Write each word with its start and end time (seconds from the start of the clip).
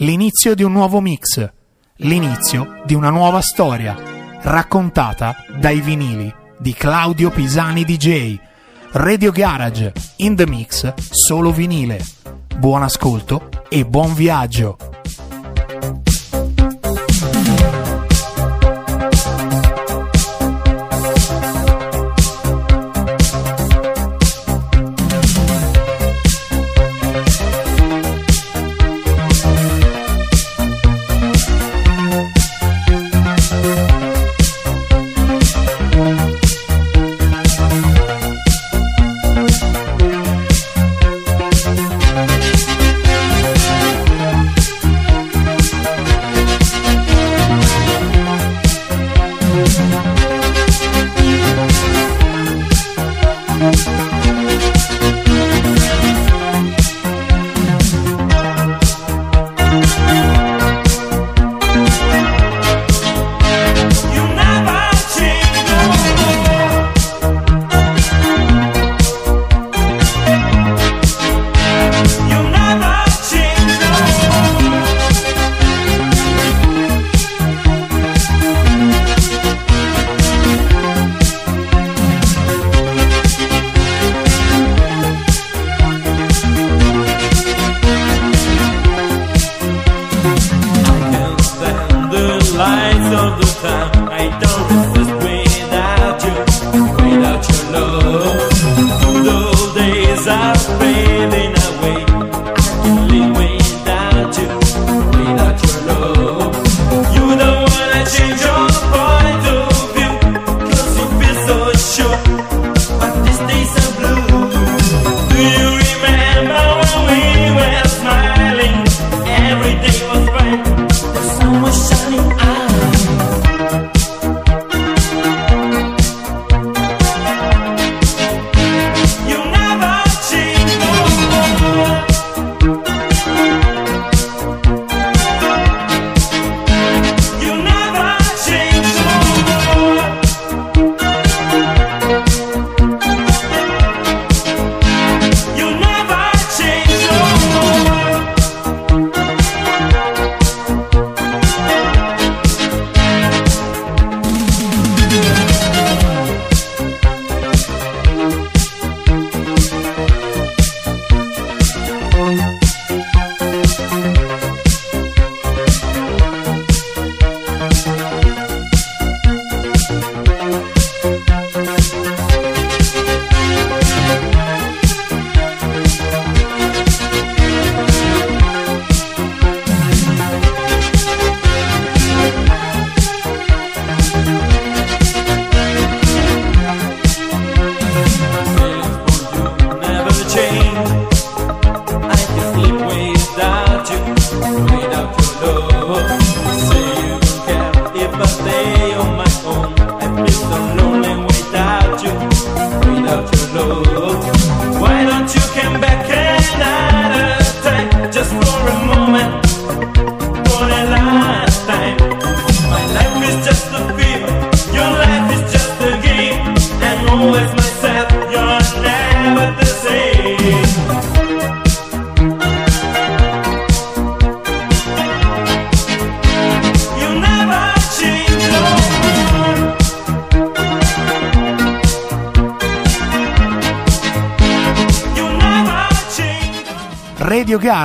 L'inizio 0.00 0.54
di 0.54 0.62
un 0.62 0.72
nuovo 0.72 1.00
mix, 1.00 1.50
l'inizio 2.00 2.82
di 2.84 2.92
una 2.92 3.08
nuova 3.08 3.40
storia, 3.40 3.96
raccontata 4.42 5.34
dai 5.58 5.80
vinili 5.80 6.30
di 6.58 6.74
Claudio 6.74 7.30
Pisani 7.30 7.82
DJ. 7.82 8.36
Radio 8.92 9.32
Garage, 9.32 9.94
in 10.16 10.36
the 10.36 10.46
mix, 10.46 10.92
solo 10.98 11.50
vinile. 11.50 12.04
Buon 12.58 12.82
ascolto 12.82 13.48
e 13.70 13.86
buon 13.86 14.12
viaggio! 14.12 14.76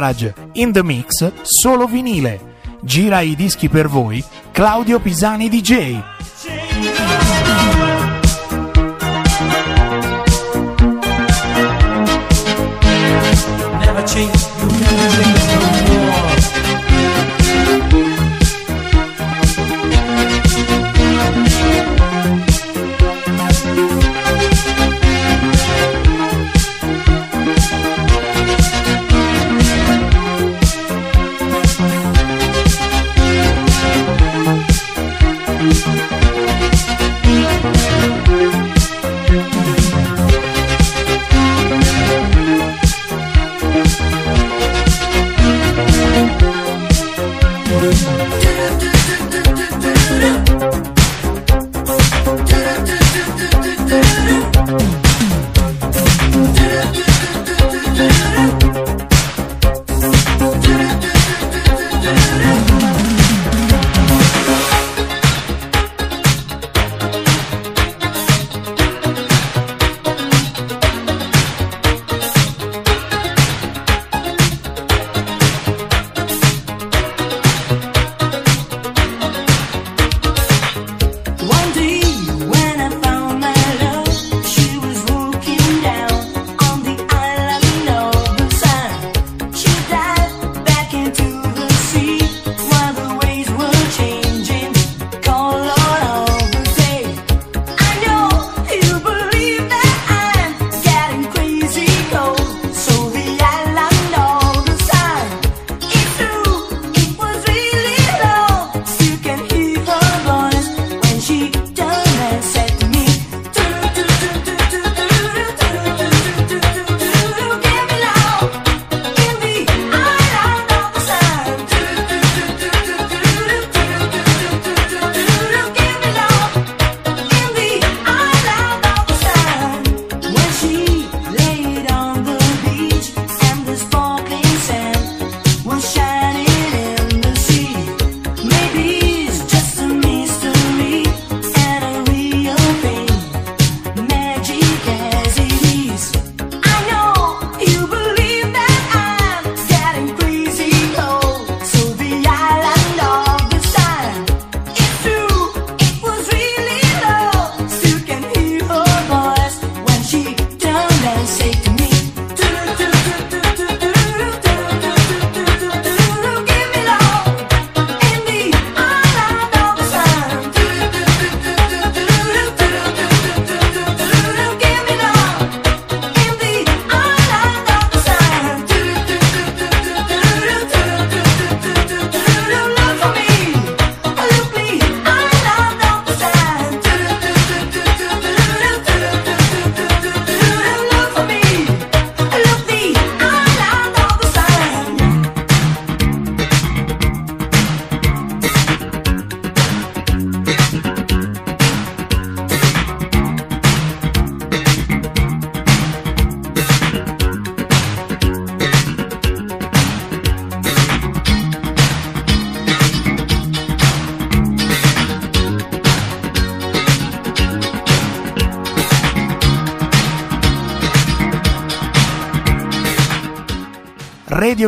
Garage, 0.01 0.34
in 0.53 0.72
the 0.72 0.81
mix, 0.81 1.31
solo 1.44 1.85
vinile. 1.85 2.50
Gira 2.81 3.19
i 3.22 3.35
dischi 3.35 3.69
per 3.69 3.88
voi, 3.88 4.23
Claudio 4.51 5.00
Pisani 5.00 5.47
DJ. 5.47 6.20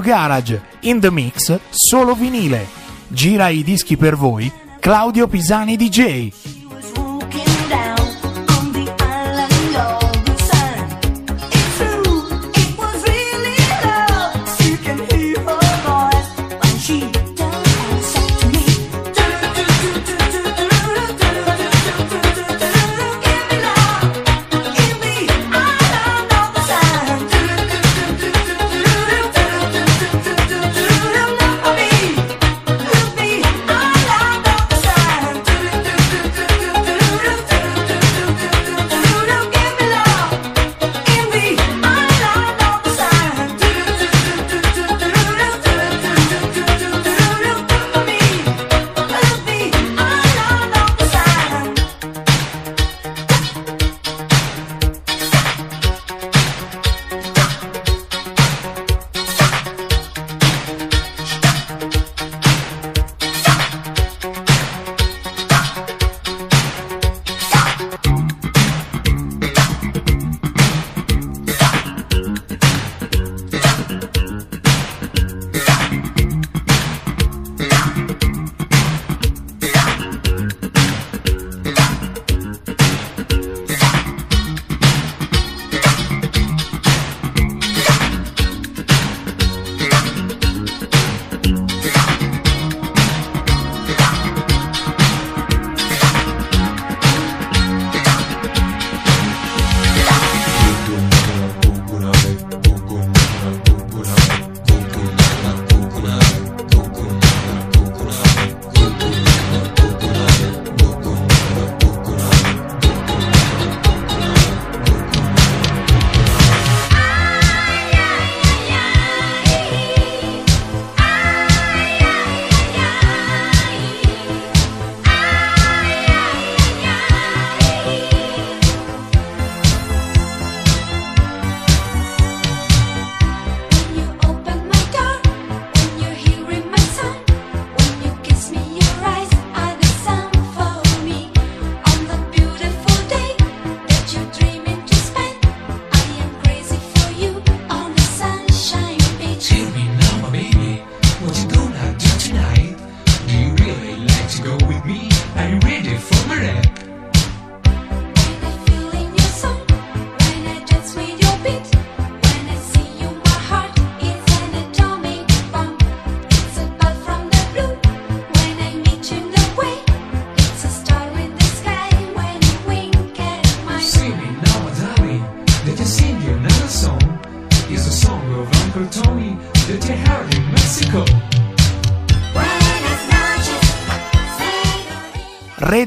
Garage, 0.03 0.59
in 0.81 0.99
the 0.99 1.09
mix, 1.09 1.57
solo 1.69 2.13
vinile. 2.13 2.67
Gira 3.07 3.47
i 3.47 3.63
dischi 3.63 3.95
per 3.95 4.17
voi, 4.17 4.51
Claudio 4.81 5.27
Pisani 5.27 5.77
DJ. 5.77 6.42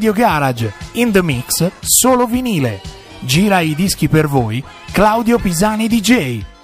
Radio 0.07 0.13
Garage, 0.13 0.73
in 0.93 1.11
the 1.11 1.21
mix, 1.21 1.69
solo 1.81 2.27
vinile. 2.27 2.81
Gira 3.23 3.59
i 3.59 3.75
dischi 3.75 4.09
per 4.09 4.29
voi, 4.29 4.63
Claudio 4.93 5.37
Pisani 5.37 5.89
DJ. 5.89 6.56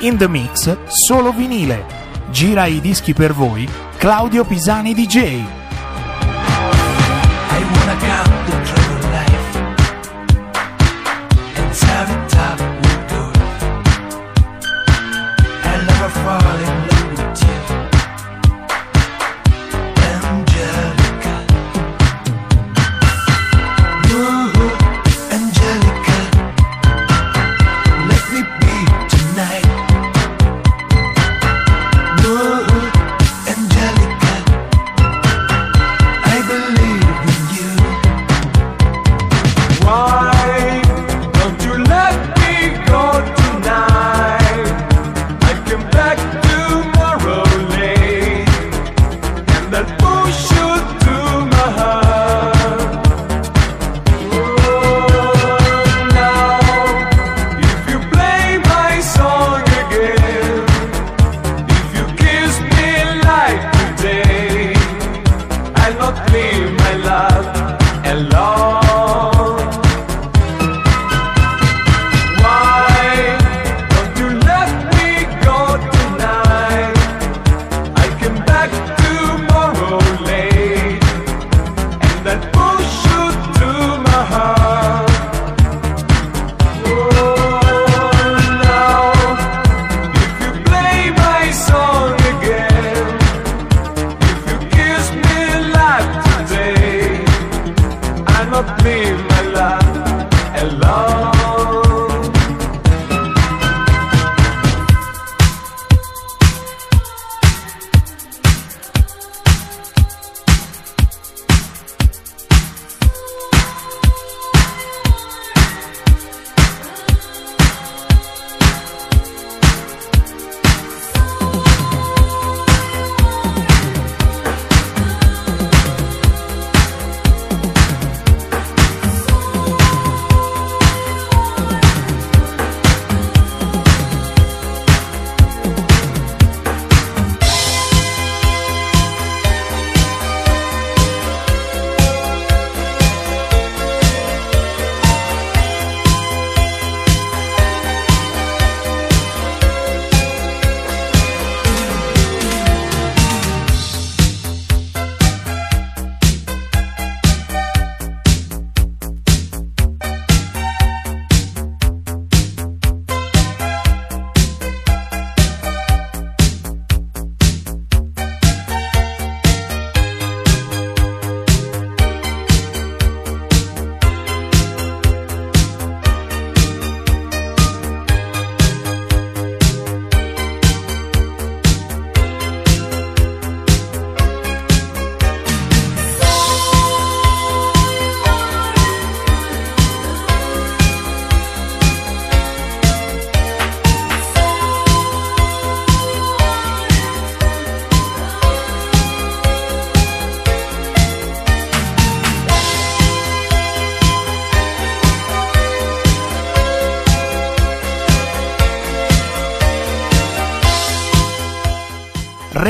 In 0.00 0.16
the 0.16 0.28
mix, 0.28 0.76
solo 0.88 1.32
vinile. 1.32 1.84
Gira 2.30 2.66
i 2.66 2.80
dischi 2.80 3.14
per 3.14 3.32
voi, 3.32 3.68
Claudio 3.96 4.44
Pisani 4.44 4.94
DJ. 4.94 5.65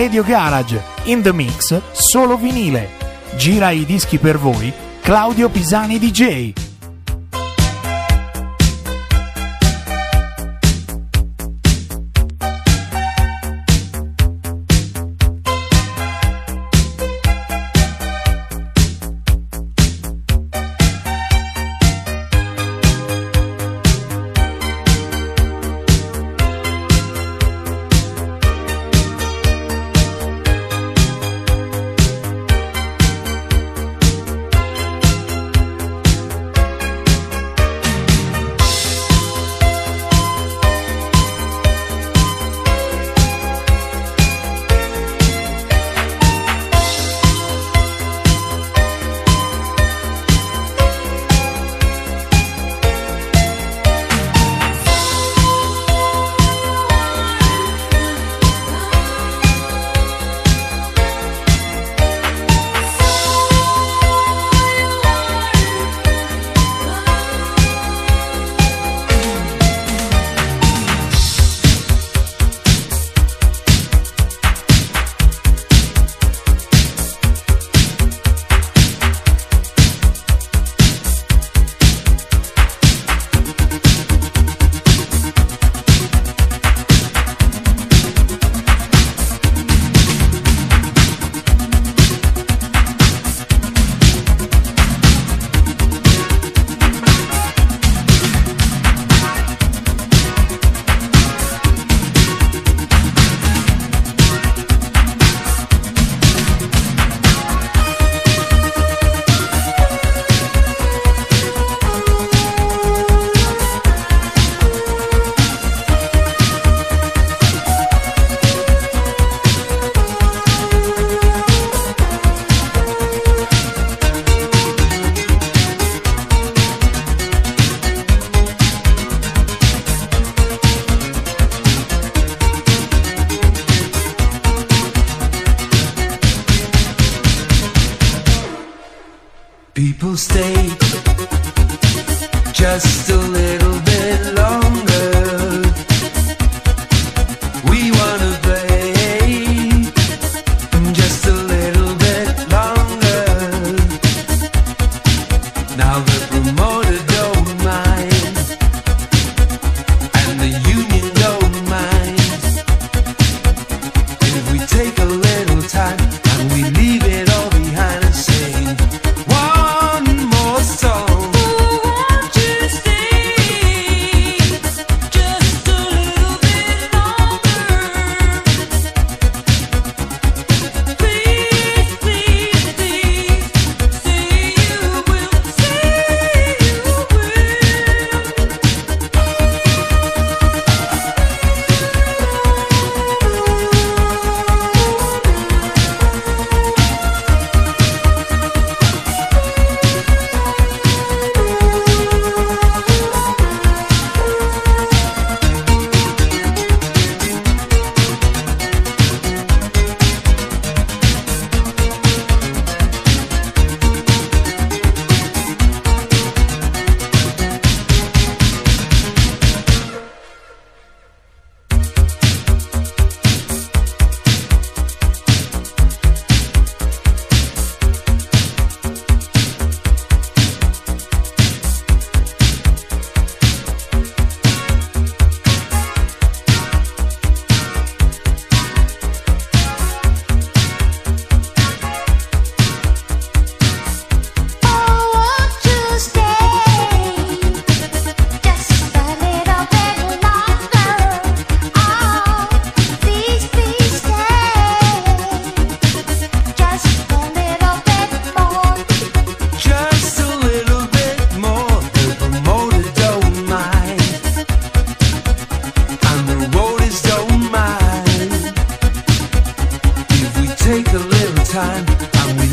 Radio 0.06 0.22
Garage, 0.22 0.80
in 1.06 1.20
the 1.20 1.32
mix, 1.32 1.82
solo 1.90 2.36
vinile. 2.36 2.90
Gira 3.36 3.70
i 3.70 3.84
dischi 3.84 4.18
per 4.18 4.38
voi, 4.38 4.72
Claudio 5.00 5.48
Pisani 5.48 5.98
DJ. 5.98 6.65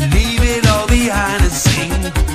leave 0.00 0.42
it 0.42 0.66
all 0.68 0.86
behind 0.86 1.42
and 1.42 1.52
sing. 1.52 2.33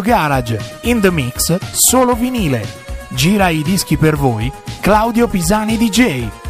Radio 0.00 0.02
Garage, 0.02 0.58
in 0.82 1.00
the 1.00 1.10
mix, 1.10 1.58
solo 1.72 2.14
vinile. 2.14 2.66
Gira 3.10 3.50
i 3.50 3.62
dischi 3.62 3.96
per 3.96 4.16
voi, 4.16 4.50
Claudio 4.80 5.28
Pisani 5.28 5.76
DJ. 5.76 6.49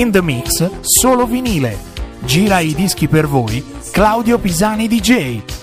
In 0.00 0.12
the 0.12 0.22
mix, 0.22 0.70
solo 0.82 1.26
vinile. 1.26 1.76
Gira 2.20 2.60
i 2.60 2.72
dischi 2.72 3.08
per 3.08 3.26
voi, 3.26 3.64
Claudio 3.90 4.38
Pisani 4.38 4.86
DJ. 4.86 5.57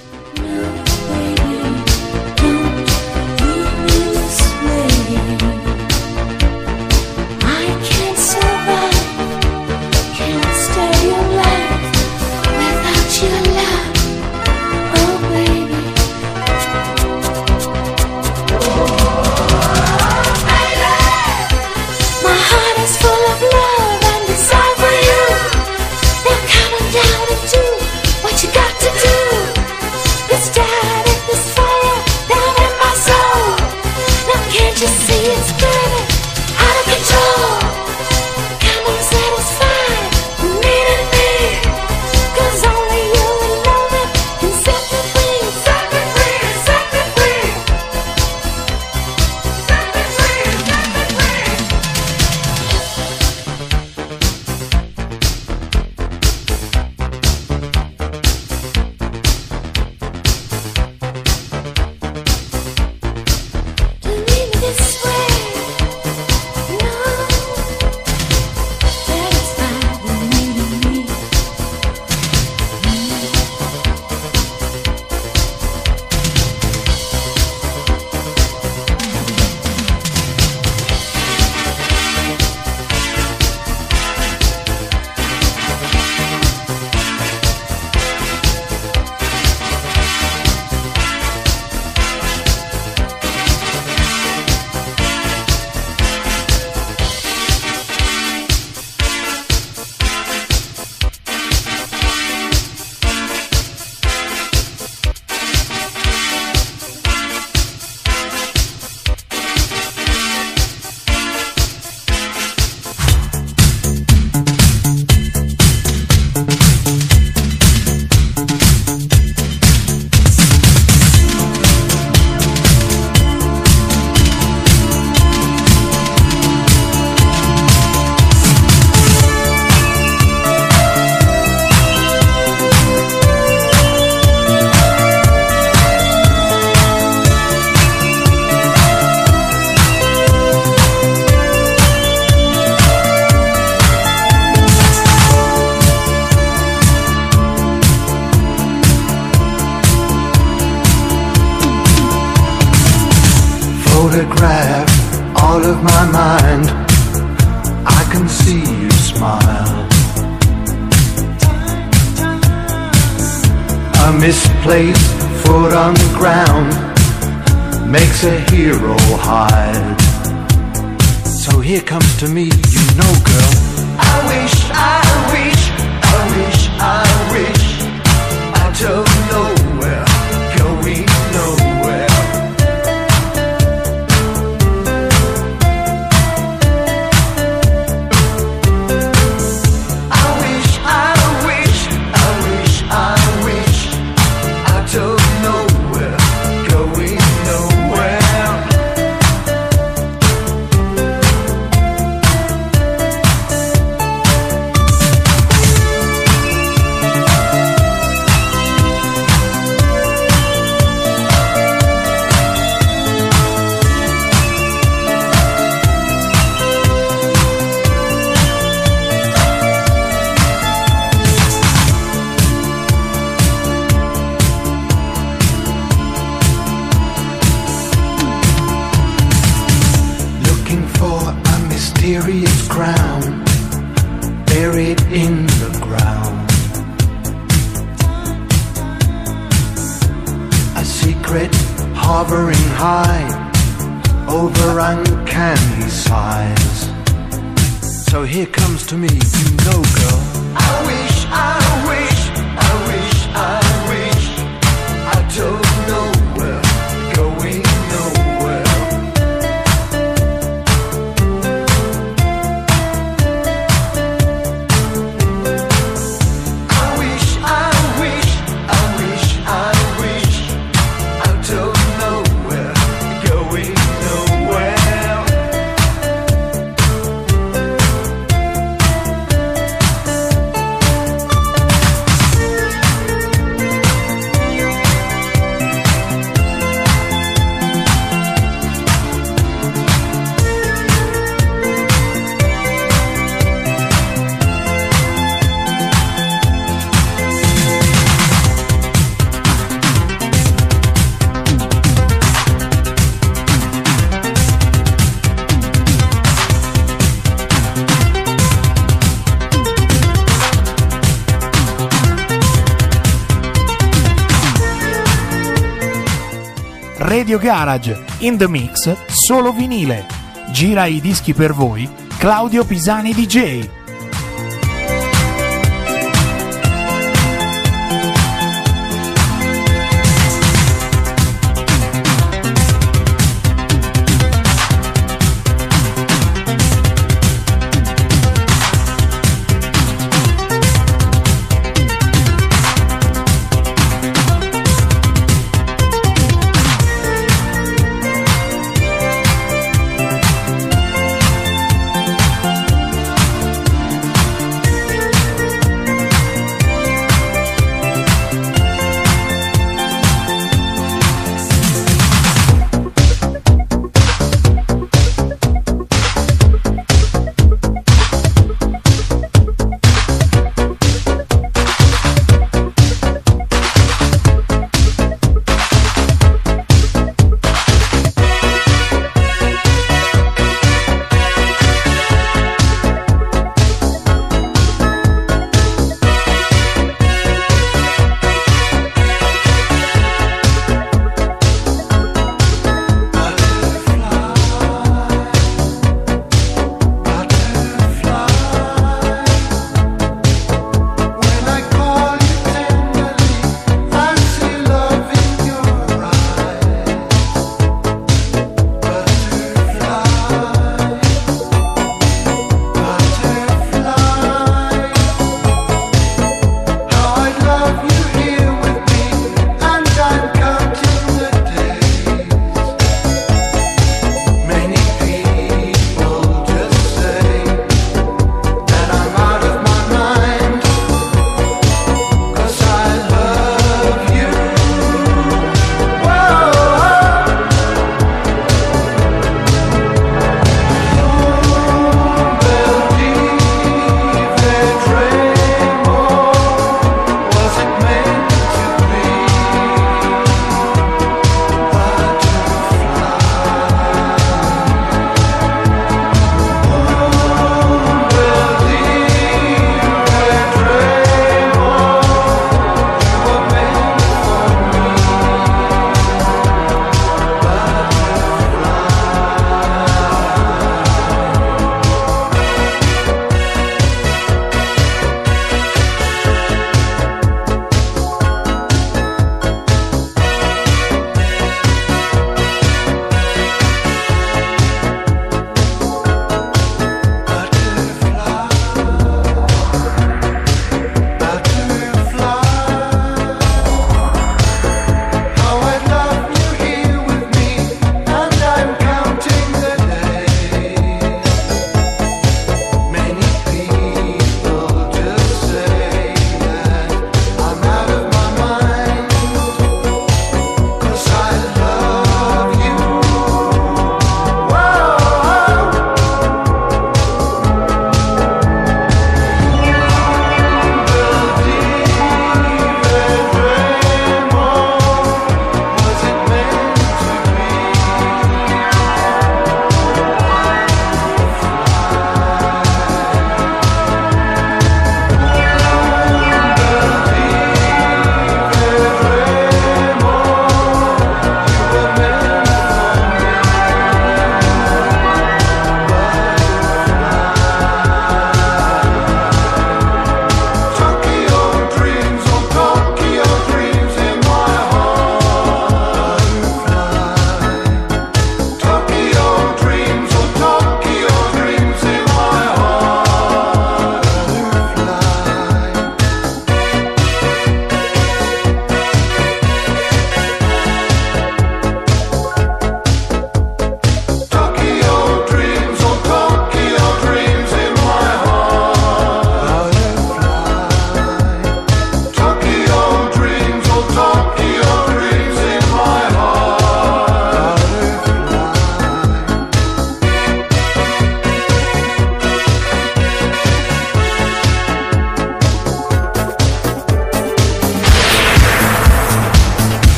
Radio 317.17 317.39
Garage, 317.39 317.97
in 318.19 318.35
the 318.35 318.45
mix, 318.45 318.93
solo 319.07 319.53
vinile. 319.53 320.05
Gira 320.51 320.85
i 320.85 320.99
dischi 320.99 321.33
per 321.33 321.53
voi, 321.53 321.89
Claudio 322.17 322.65
Pisani 322.65 323.13
DJ. 323.13 323.74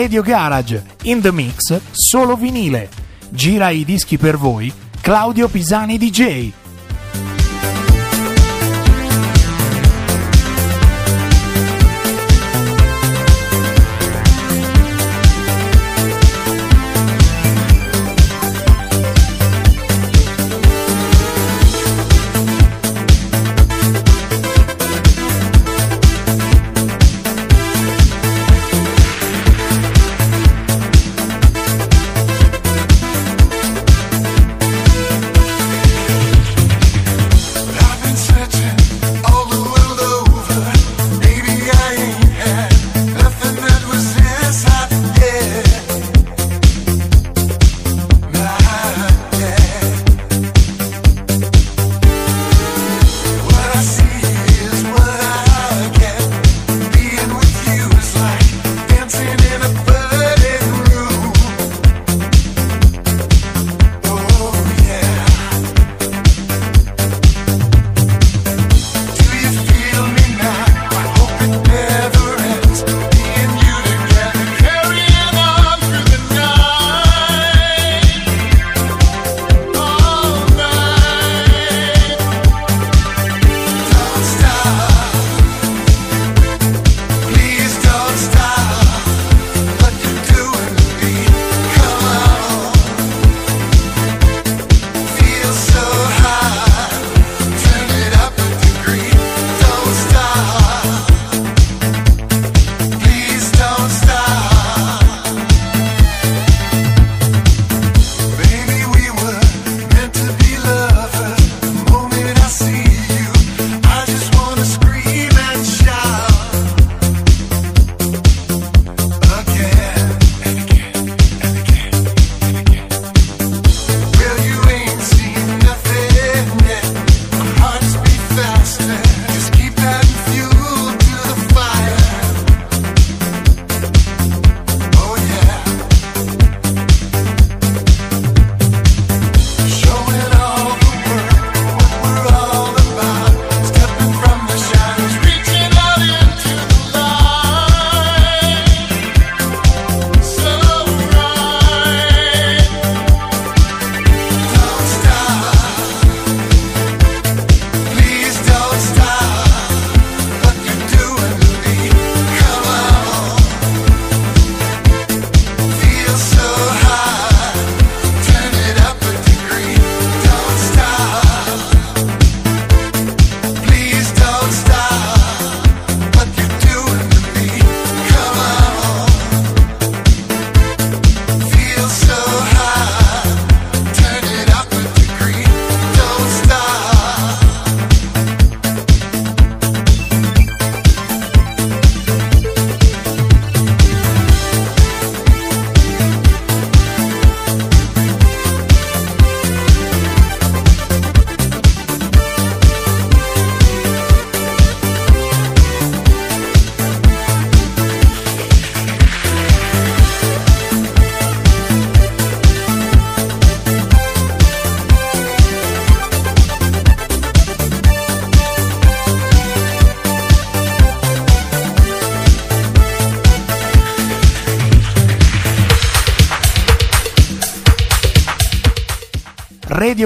Radio 0.00 0.22
Garage, 0.22 0.82
in 1.02 1.20
the 1.20 1.30
mix, 1.30 1.78
solo 1.90 2.34
vinile. 2.34 2.88
Gira 3.28 3.68
i 3.68 3.84
dischi 3.84 4.16
per 4.16 4.38
voi, 4.38 4.72
Claudio 5.02 5.46
Pisani 5.46 5.98
DJ. 5.98 6.59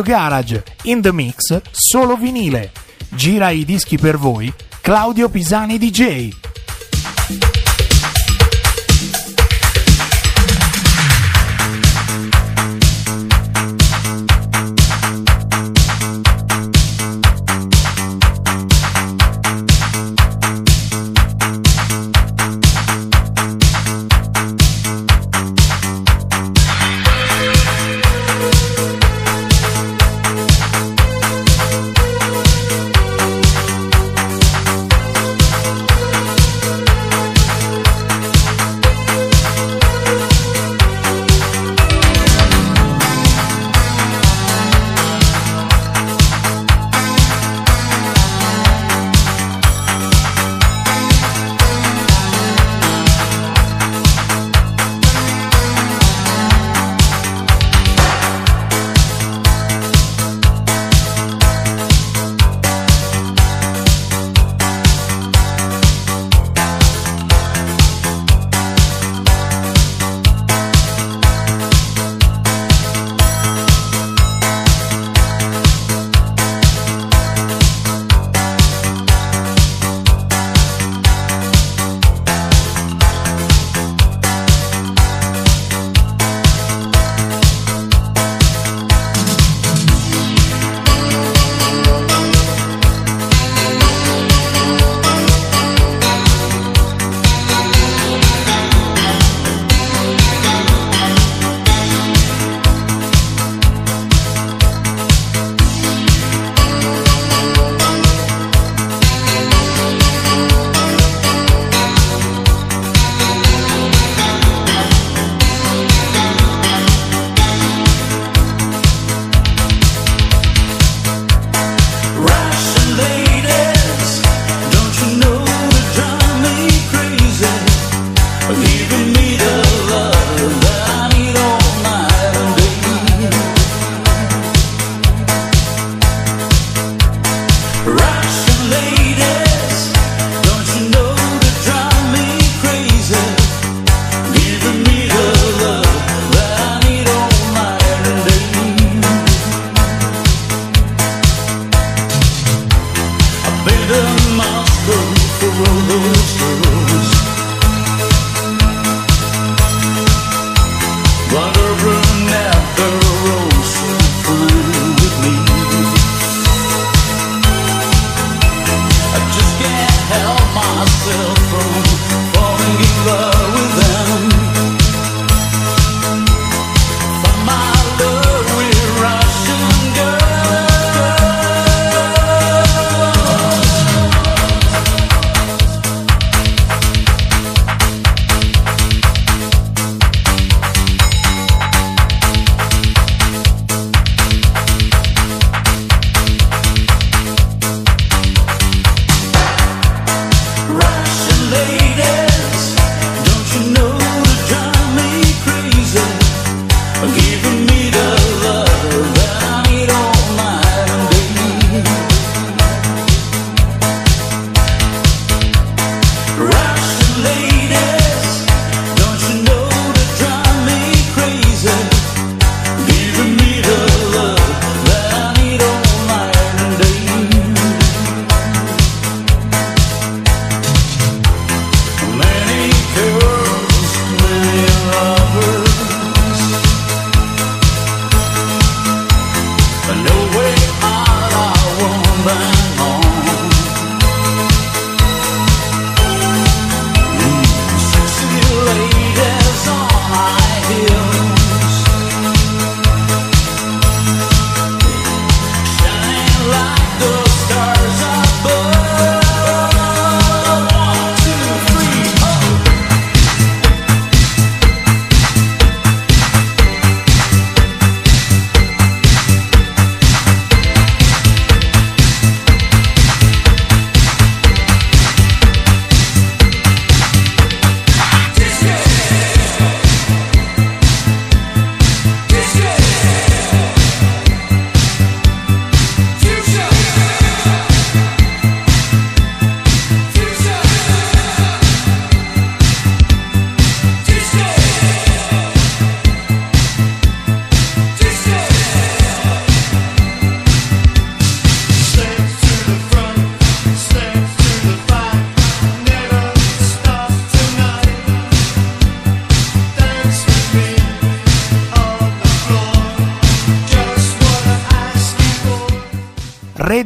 Garage, 0.04 0.62
in 0.82 1.00
the 1.00 1.10
mix, 1.12 1.60
solo 1.72 2.14
vinile. 2.14 2.70
Gira 3.08 3.50
i 3.50 3.64
dischi 3.64 3.96
per 3.96 4.18
voi, 4.18 4.52
Claudio 4.80 5.28
Pisani 5.28 5.78
DJ. 5.78 6.43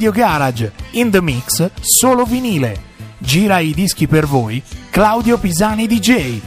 Radio 0.09 0.12
Garage, 0.12 0.72
In 0.92 1.11
The 1.11 1.20
Mix, 1.20 1.70
solo 1.80 2.24
vinile. 2.24 2.86
Gira 3.18 3.59
i 3.59 3.74
dischi 3.74 4.06
per 4.06 4.26
voi, 4.26 4.62
Claudio 4.90 5.36
Pisani 5.36 5.86
DJ. 5.86 6.40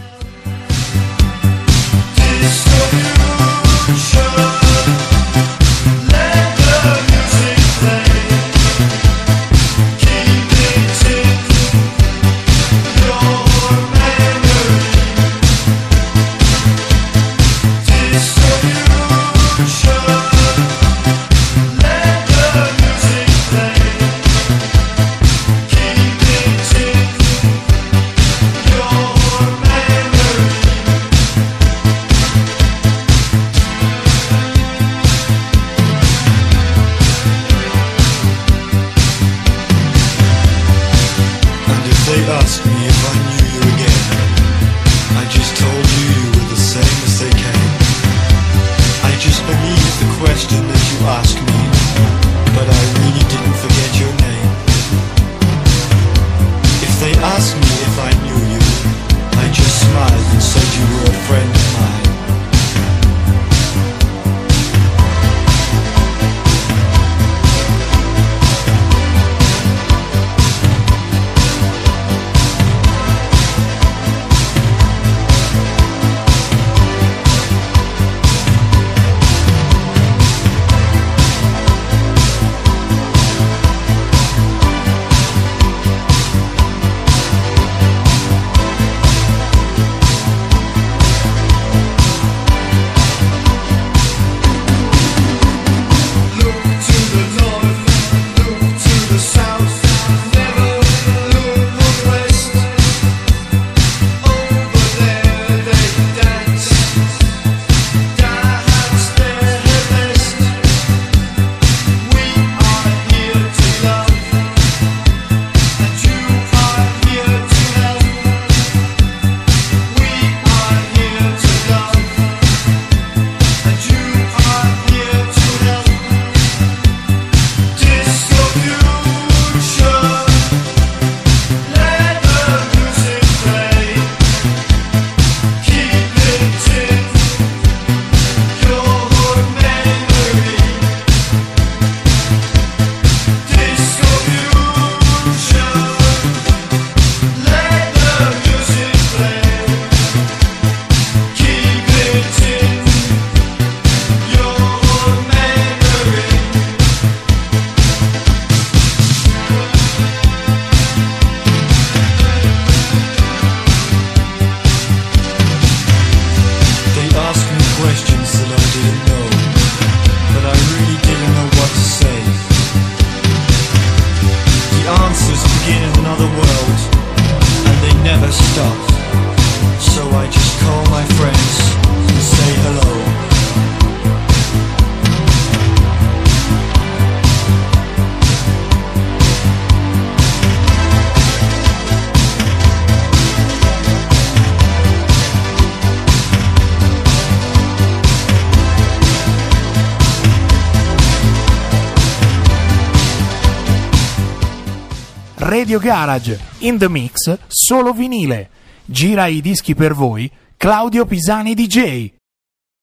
Radio 205.71 205.89
Garage, 205.89 206.37
in 206.59 206.77
the 206.77 206.89
mix, 206.89 207.37
solo 207.47 207.93
vinile. 207.93 208.49
Gira 208.83 209.27
i 209.27 209.39
dischi 209.39 209.73
per 209.73 209.93
voi, 209.93 210.29
Claudio 210.57 211.05
Pisani 211.05 211.53
DJ. 211.53 212.20